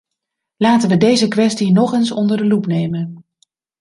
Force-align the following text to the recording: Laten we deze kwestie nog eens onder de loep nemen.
Laten 0.55 0.89
we 0.89 0.97
deze 0.97 1.27
kwestie 1.27 1.71
nog 1.71 1.93
eens 1.93 2.11
onder 2.11 2.37
de 2.37 2.45
loep 2.45 2.65
nemen. 2.65 3.25